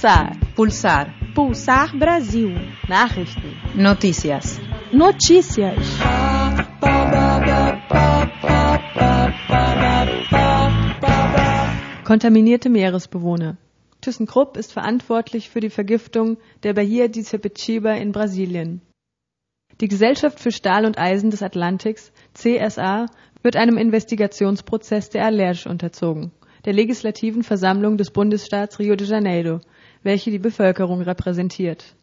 Pulsar. 0.00 0.32
Pulsar. 0.56 1.14
Pulsar 1.34 1.88
Brasil. 1.92 2.56
Nachrichten. 2.88 3.52
Noticias. 3.74 4.58
Notícias. 4.92 5.76
Kontaminierte 12.04 12.70
Meeresbewohner. 12.70 13.58
ThyssenKrupp 14.00 14.56
ist 14.56 14.72
verantwortlich 14.72 15.50
für 15.50 15.60
die 15.60 15.68
Vergiftung 15.68 16.38
der 16.62 16.72
Bahia 16.72 17.08
de 17.08 17.22
Sepetiba 17.22 17.92
in 17.92 18.12
Brasilien. 18.12 18.80
Die 19.82 19.88
Gesellschaft 19.88 20.40
für 20.40 20.50
Stahl 20.50 20.86
und 20.86 20.98
Eisen 20.98 21.28
des 21.28 21.42
Atlantiks, 21.42 22.10
CSA, 22.32 23.04
wird 23.42 23.56
einem 23.56 23.76
Investigationsprozess 23.76 25.10
der 25.10 25.26
Allerge 25.26 25.68
unterzogen, 25.68 26.32
der 26.64 26.72
legislativen 26.72 27.42
Versammlung 27.42 27.98
des 27.98 28.10
Bundesstaats 28.10 28.78
Rio 28.78 28.96
de 28.96 29.06
Janeiro, 29.06 29.60
welche 30.02 30.30
die 30.30 30.38
Bevölkerung 30.38 31.02
repräsentiert. 31.02 31.94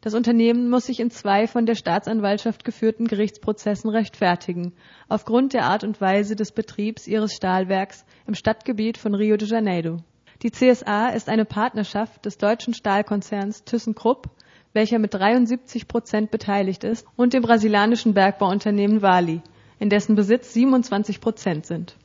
Das 0.00 0.14
Unternehmen 0.14 0.70
muss 0.70 0.86
sich 0.86 1.00
in 1.00 1.10
zwei 1.10 1.48
von 1.48 1.66
der 1.66 1.74
Staatsanwaltschaft 1.74 2.64
geführten 2.64 3.08
Gerichtsprozessen 3.08 3.90
rechtfertigen, 3.90 4.72
aufgrund 5.08 5.52
der 5.52 5.64
Art 5.64 5.82
und 5.82 6.00
Weise 6.00 6.36
des 6.36 6.52
Betriebs 6.52 7.06
ihres 7.08 7.32
Stahlwerks 7.32 8.04
im 8.26 8.34
Stadtgebiet 8.34 8.98
von 8.98 9.14
Rio 9.14 9.36
de 9.36 9.48
Janeiro. 9.48 9.98
Die 10.42 10.50
CSA 10.50 11.08
ist 11.08 11.28
eine 11.28 11.44
Partnerschaft 11.44 12.24
des 12.24 12.38
deutschen 12.38 12.74
Stahlkonzerns 12.74 13.64
ThyssenKrupp, 13.64 14.28
welcher 14.74 14.98
mit 14.98 15.14
73 15.14 15.88
Prozent 15.88 16.30
beteiligt 16.30 16.84
ist, 16.84 17.06
und 17.16 17.32
dem 17.32 17.42
brasilianischen 17.42 18.12
Bergbauunternehmen 18.12 19.00
Vale, 19.00 19.42
in 19.78 19.88
dessen 19.88 20.14
Besitz 20.14 20.52
27 20.52 21.20
Prozent 21.20 21.66
sind. 21.66 21.96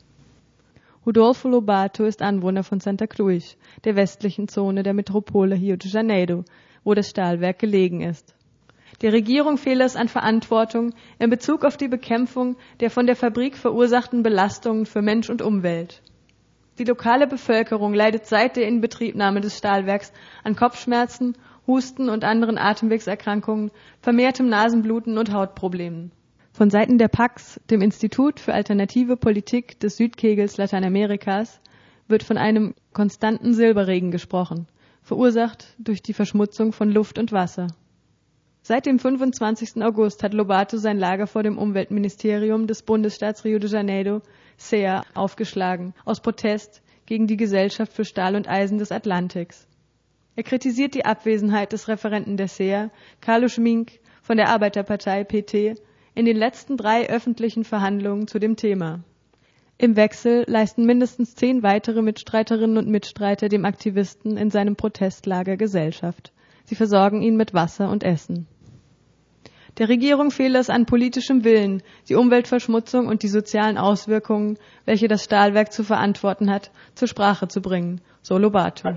Rodolfo 1.04 1.48
Lobato 1.48 2.04
ist 2.04 2.22
Anwohner 2.22 2.62
von 2.62 2.78
Santa 2.78 3.08
Cruz, 3.08 3.56
der 3.82 3.96
westlichen 3.96 4.46
Zone 4.46 4.84
der 4.84 4.94
Metropole 4.94 5.56
Rio 5.56 5.74
de 5.74 5.90
Janeiro, 5.90 6.44
wo 6.84 6.94
das 6.94 7.10
Stahlwerk 7.10 7.58
gelegen 7.58 8.02
ist. 8.02 8.36
Der 9.00 9.12
Regierung 9.12 9.58
fehle 9.58 9.82
es 9.82 9.96
an 9.96 10.06
Verantwortung 10.06 10.94
in 11.18 11.28
Bezug 11.28 11.64
auf 11.64 11.76
die 11.76 11.88
Bekämpfung 11.88 12.54
der 12.78 12.88
von 12.88 13.08
der 13.08 13.16
Fabrik 13.16 13.56
verursachten 13.56 14.22
Belastungen 14.22 14.86
für 14.86 15.02
Mensch 15.02 15.28
und 15.28 15.42
Umwelt. 15.42 16.02
Die 16.78 16.84
lokale 16.84 17.26
Bevölkerung 17.26 17.94
leidet 17.94 18.26
seit 18.26 18.56
der 18.56 18.68
Inbetriebnahme 18.68 19.40
des 19.40 19.58
Stahlwerks 19.58 20.12
an 20.44 20.54
Kopfschmerzen, 20.54 21.36
Husten 21.66 22.10
und 22.10 22.22
anderen 22.22 22.58
Atemwegserkrankungen, 22.58 23.72
vermehrtem 24.00 24.48
Nasenbluten 24.48 25.18
und 25.18 25.32
Hautproblemen. 25.32 26.12
Von 26.54 26.68
Seiten 26.68 26.98
der 26.98 27.08
PAX, 27.08 27.58
dem 27.70 27.80
Institut 27.80 28.38
für 28.38 28.52
alternative 28.52 29.16
Politik 29.16 29.80
des 29.80 29.96
Südkegels 29.96 30.58
Lateinamerikas, 30.58 31.60
wird 32.08 32.22
von 32.22 32.36
einem 32.36 32.74
konstanten 32.92 33.54
Silberregen 33.54 34.10
gesprochen, 34.10 34.66
verursacht 35.00 35.74
durch 35.78 36.02
die 36.02 36.12
Verschmutzung 36.12 36.74
von 36.74 36.90
Luft 36.90 37.18
und 37.18 37.32
Wasser. 37.32 37.68
Seit 38.60 38.84
dem 38.84 38.98
25. 38.98 39.82
August 39.82 40.22
hat 40.22 40.34
Lobato 40.34 40.76
sein 40.76 40.98
Lager 40.98 41.26
vor 41.26 41.42
dem 41.42 41.56
Umweltministerium 41.56 42.66
des 42.66 42.82
Bundesstaats 42.82 43.44
Rio 43.44 43.58
de 43.58 43.70
Janeiro, 43.70 44.20
SEA, 44.58 45.04
aufgeschlagen, 45.14 45.94
aus 46.04 46.20
Protest 46.20 46.82
gegen 47.06 47.26
die 47.26 47.38
Gesellschaft 47.38 47.94
für 47.94 48.04
Stahl 48.04 48.36
und 48.36 48.46
Eisen 48.46 48.76
des 48.76 48.92
Atlantiks. 48.92 49.66
Er 50.36 50.42
kritisiert 50.42 50.94
die 50.94 51.06
Abwesenheit 51.06 51.72
des 51.72 51.88
Referenten 51.88 52.36
der 52.36 52.48
SEA, 52.48 52.90
Carlos 53.22 53.56
Mink 53.56 54.00
von 54.20 54.36
der 54.36 54.50
Arbeiterpartei 54.50 55.24
PT, 55.24 55.80
in 56.14 56.26
den 56.26 56.36
letzten 56.36 56.76
drei 56.76 57.08
öffentlichen 57.08 57.64
Verhandlungen 57.64 58.26
zu 58.28 58.38
dem 58.38 58.56
Thema. 58.56 59.00
Im 59.78 59.96
Wechsel 59.96 60.44
leisten 60.46 60.84
mindestens 60.84 61.34
zehn 61.34 61.62
weitere 61.62 62.02
Mitstreiterinnen 62.02 62.76
und 62.76 62.88
Mitstreiter 62.88 63.48
dem 63.48 63.64
Aktivisten 63.64 64.36
in 64.36 64.50
seinem 64.50 64.76
Protestlager 64.76 65.56
Gesellschaft. 65.56 66.32
Sie 66.64 66.74
versorgen 66.74 67.22
ihn 67.22 67.36
mit 67.36 67.54
Wasser 67.54 67.90
und 67.90 68.04
Essen. 68.04 68.46
Der 69.78 69.88
Regierung 69.88 70.30
fehle 70.30 70.58
es 70.58 70.68
an 70.68 70.84
politischem 70.84 71.44
Willen, 71.44 71.82
die 72.06 72.14
Umweltverschmutzung 72.14 73.06
und 73.06 73.22
die 73.22 73.28
sozialen 73.28 73.78
Auswirkungen, 73.78 74.58
welche 74.84 75.08
das 75.08 75.24
Stahlwerk 75.24 75.72
zu 75.72 75.82
verantworten 75.82 76.50
hat, 76.50 76.70
zur 76.94 77.08
Sprache 77.08 77.48
zu 77.48 77.62
bringen, 77.62 78.02
so 78.20 78.36
Lobato. 78.36 78.90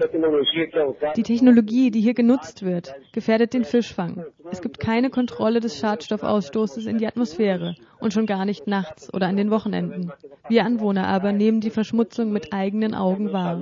Die 1.15 1.23
Technologie, 1.23 1.91
die 1.91 2.01
hier 2.01 2.13
genutzt 2.13 2.65
wird, 2.65 2.93
gefährdet 3.13 3.53
den 3.53 3.63
Fischfang. 3.63 4.25
Es 4.51 4.61
gibt 4.61 4.79
keine 4.79 5.09
Kontrolle 5.09 5.61
des 5.61 5.79
Schadstoffausstoßes 5.79 6.87
in 6.87 6.97
die 6.97 7.07
Atmosphäre 7.07 7.75
und 8.01 8.11
schon 8.11 8.25
gar 8.25 8.43
nicht 8.43 8.67
nachts 8.67 9.13
oder 9.13 9.27
an 9.27 9.37
den 9.37 9.51
Wochenenden. 9.51 10.11
Wir 10.49 10.65
Anwohner 10.65 11.07
aber 11.07 11.31
nehmen 11.31 11.61
die 11.61 11.69
Verschmutzung 11.69 12.33
mit 12.33 12.51
eigenen 12.51 12.93
Augen 12.93 13.31
wahr. 13.31 13.61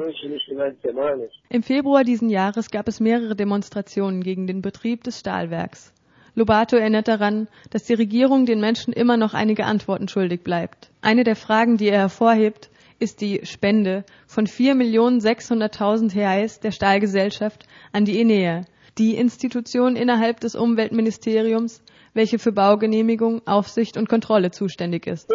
Im 1.50 1.62
Februar 1.62 2.04
diesen 2.04 2.32
Jahres 2.32 2.72
gab 2.72 2.88
es 2.88 3.00
mehrere 3.00 3.36
Demonstrationen 3.36 4.24
gegen 4.24 4.48
den 4.48 4.64
Betrieb 4.64 5.04
des 5.04 5.20
Stahlwerks. 5.20 5.94
Lobato 6.36 6.76
erinnert 6.76 7.08
daran, 7.08 7.48
dass 7.70 7.84
die 7.84 7.94
Regierung 7.94 8.46
den 8.46 8.60
Menschen 8.60 8.92
immer 8.92 9.18
noch 9.18 9.34
einige 9.34 9.66
Antworten 9.66 10.08
schuldig 10.08 10.44
bleibt. 10.44 10.90
Eine 11.02 11.24
der 11.24 11.36
Fragen, 11.36 11.78
die 11.78 11.90
er 11.90 12.00
hervorhebt, 12.00 12.70
ist 12.98 13.22
die 13.22 13.42
Spende 13.44 14.04
von 14.26 14.48
4.600.000 14.48 16.16
Reais 16.16 16.60
der 16.60 16.72
Stahlgesellschaft 16.72 17.68
an 17.92 18.06
die 18.06 18.20
INEA, 18.20 18.62
die 18.98 19.16
Institution 19.16 19.96
innerhalb 19.96 20.40
des 20.40 20.56
Umweltministeriums, 20.56 21.84
welche 22.14 22.40
für 22.40 22.52
Baugenehmigung, 22.52 23.42
Aufsicht 23.46 23.98
und 23.98 24.10
Kontrolle 24.10 24.52
zuständig 24.52 25.08
ist. 25.08 25.30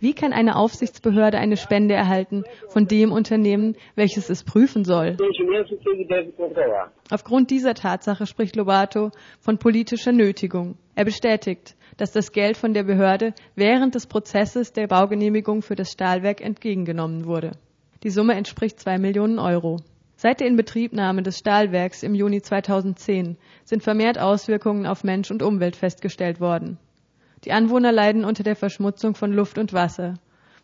Wie 0.00 0.14
kann 0.14 0.32
eine 0.32 0.56
Aufsichtsbehörde 0.56 1.38
eine 1.38 1.56
Spende 1.56 1.94
erhalten 1.94 2.44
von 2.68 2.86
dem 2.86 3.12
Unternehmen, 3.12 3.76
welches 3.94 4.30
es 4.30 4.42
prüfen 4.44 4.84
soll? 4.84 5.16
Aufgrund 7.10 7.50
dieser 7.50 7.74
Tatsache 7.74 8.26
spricht 8.26 8.56
Lobato 8.56 9.10
von 9.40 9.58
politischer 9.58 10.12
Nötigung. 10.12 10.76
Er 10.94 11.04
bestätigt, 11.04 11.76
dass 11.96 12.12
das 12.12 12.32
Geld 12.32 12.56
von 12.56 12.74
der 12.74 12.84
Behörde 12.84 13.34
während 13.54 13.94
des 13.94 14.06
Prozesses 14.06 14.72
der 14.72 14.86
Baugenehmigung 14.86 15.62
für 15.62 15.76
das 15.76 15.92
Stahlwerk 15.92 16.40
entgegengenommen 16.40 17.26
wurde. 17.26 17.52
Die 18.02 18.10
Summe 18.10 18.34
entspricht 18.34 18.80
zwei 18.80 18.98
Millionen 18.98 19.38
Euro. 19.38 19.78
Seit 20.22 20.38
der 20.38 20.46
Inbetriebnahme 20.46 21.24
des 21.24 21.38
Stahlwerks 21.40 22.04
im 22.04 22.14
Juni 22.14 22.40
2010 22.40 23.36
sind 23.64 23.82
vermehrt 23.82 24.20
Auswirkungen 24.20 24.86
auf 24.86 25.02
Mensch 25.02 25.32
und 25.32 25.42
Umwelt 25.42 25.74
festgestellt 25.74 26.38
worden. 26.38 26.78
Die 27.42 27.50
Anwohner 27.50 27.90
leiden 27.90 28.24
unter 28.24 28.44
der 28.44 28.54
Verschmutzung 28.54 29.16
von 29.16 29.32
Luft 29.32 29.58
und 29.58 29.72
Wasser. 29.72 30.14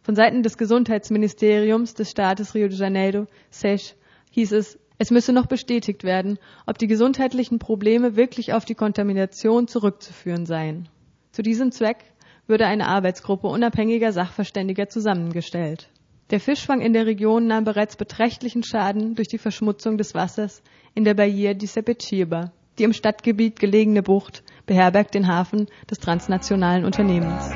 Von 0.01 0.15
Seiten 0.15 0.45
des 0.45 0.59
Gesundheitsministeriums 0.59 1.95
des 1.95 2.09
Staates 2.09 2.55
Rio 2.55 2.69
de 2.69 2.79
Janeiro, 2.79 3.27
SES, 3.51 3.97
hieß 4.31 4.53
es, 4.53 4.79
es 4.97 5.11
müsse 5.11 5.33
noch 5.33 5.47
bestätigt 5.47 6.05
werden, 6.05 6.39
ob 6.65 6.79
die 6.79 6.87
gesundheitlichen 6.87 7.59
Probleme 7.59 8.15
wirklich 8.15 8.53
auf 8.53 8.65
die 8.65 8.77
Kontamination 8.77 9.67
zurückzuführen 9.67 10.47
seien. 10.47 10.89
Zu 11.33 11.43
diesem 11.43 11.73
Zweck 11.73 12.05
würde 12.47 12.67
eine 12.67 12.87
Arbeitsgruppe 12.87 13.49
unabhängiger 13.49 14.13
Sachverständiger 14.13 14.89
zusammengestellt. 14.89 15.91
Der 16.31 16.41
Fischfang 16.41 16.83
in 16.83 16.93
der 16.93 17.07
Region 17.07 17.47
nahm 17.47 17.65
bereits 17.65 17.97
beträchtlichen 17.97 18.63
Schaden 18.63 19.15
durch 19.15 19.29
die 19.29 19.39
Verschmutzung 19.39 19.97
des 19.97 20.15
Wassers 20.15 20.63
in 20.95 21.05
der 21.05 21.15
Bahia 21.15 21.55
de 21.55 21.67
Sepetiba. 21.67 22.53
Die 22.79 22.85
im 22.85 22.93
Stadtgebiet 22.93 23.59
gelegene 23.59 24.03
Bucht 24.03 24.43
beherbergt 24.67 25.15
den 25.15 25.27
Hafen 25.27 25.69
des 25.91 25.99
transnationalen 26.01 26.85
Unternehmens. 26.85 27.51